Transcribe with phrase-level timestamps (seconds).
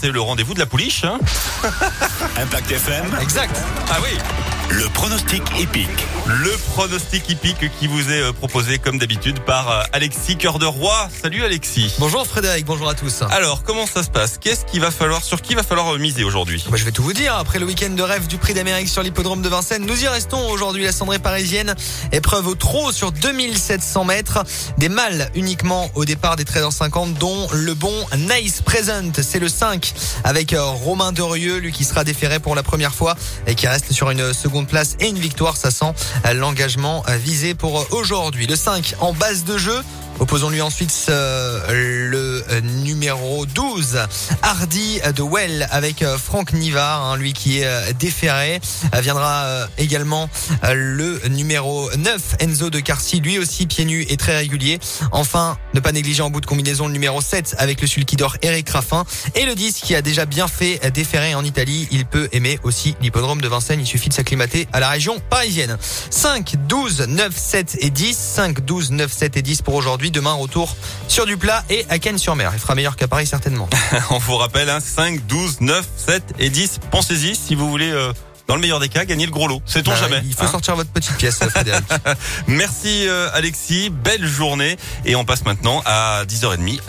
[0.00, 1.04] c'est le rendez-vous de la pouliche.
[1.04, 1.18] Hein
[2.36, 3.60] Impact FM, exact.
[3.90, 4.16] Ah oui.
[4.70, 5.88] Le pronostic épique.
[6.26, 10.66] Le pronostic hippique qui vous est euh, proposé comme d'habitude par euh, Alexis Cœur de
[10.66, 11.08] Roi.
[11.20, 11.94] Salut Alexis.
[11.98, 13.22] Bonjour Frédéric, bonjour à tous.
[13.30, 14.38] Alors, comment ça se passe?
[14.38, 16.64] Qu'est-ce qu'il va falloir, sur qui va falloir euh, miser aujourd'hui?
[16.70, 17.34] Bah, je vais tout vous dire.
[17.34, 20.48] Après le week-end de rêve du prix d'Amérique sur l'hippodrome de Vincennes, nous y restons
[20.50, 20.84] aujourd'hui.
[20.84, 21.74] La cendrée parisienne,
[22.12, 24.44] épreuve au trot sur 2700 mètres.
[24.78, 29.20] Des mâles uniquement au départ des 13h50, dont le bon Nice Present.
[29.20, 29.92] C'est le 5
[30.22, 33.16] avec Romain Dorieux, lui qui sera déféré pour la première fois
[33.48, 35.56] et qui reste sur une seconde place et une victoire.
[35.56, 35.92] Ça sent
[36.26, 38.46] euh, l'engagement euh, visé pour aujourd'hui.
[38.46, 39.82] Le 5 en base de jeu.
[40.20, 44.00] Opposons-lui ensuite euh, le euh, numéro 12,
[44.42, 48.60] Hardy de Well avec euh, Franck Nivard, hein, lui qui est euh, déféré.
[49.00, 50.28] Viendra également
[50.72, 54.78] le numéro 9, Enzo de Carcy, lui aussi pieds nus et très régulier.
[55.12, 58.36] Enfin, ne pas négliger en bout de combinaison le numéro 7 avec le sulky d'or
[58.42, 59.04] Eric Raffin.
[59.34, 61.88] Et le 10 qui a déjà bien fait déférer en Italie.
[61.90, 63.80] Il peut aimer aussi l'hippodrome de Vincennes.
[63.80, 65.78] Il suffit de s'acclimater à la région parisienne.
[66.10, 68.16] 5, 12, 9, 7 et 10.
[68.16, 70.09] 5, 12, 9, 7 et 10 pour aujourd'hui.
[70.10, 70.76] Demain, retour
[71.08, 72.50] sur du plat et à Cannes-sur-Mer.
[72.54, 73.68] Il fera meilleur qu'à Paris certainement.
[74.10, 76.80] On vous rappelle, hein, 5, 12, 9, 7 et 10.
[76.90, 78.12] Pensez-y si vous voulez, euh,
[78.48, 79.62] dans le meilleur des cas, gagner le gros lot.
[79.64, 81.84] Sait-on Bah, jamais Il faut hein sortir votre petite pièce, Frédéric.
[82.48, 84.76] Merci euh, Alexis, belle journée.
[85.04, 86.80] Et on passe maintenant à 10h30.